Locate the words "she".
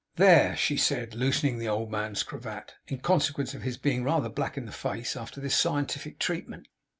0.57-0.77